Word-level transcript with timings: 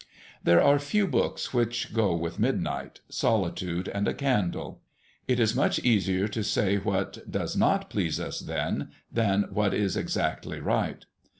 There 0.43 0.63
are 0.63 0.79
few 0.79 1.05
books 1.05 1.53
which 1.53 1.93
go 1.93 2.15
with 2.15 2.39
midnight, 2.39 3.01
solitude, 3.07 3.87
and 3.87 4.07
a 4.07 4.15
candle. 4.15 4.81
It 5.27 5.39
is 5.39 5.53
much 5.55 5.77
easier 5.81 6.27
to 6.27 6.43
say 6.43 6.77
what 6.77 7.21
does 7.31 7.55
not 7.55 7.87
please 7.91 8.19
us 8.19 8.39
then 8.39 8.89
than 9.11 9.43
what 9.51 9.75
is 9.75 9.95
exactly 9.95 10.59
right. 10.59 11.05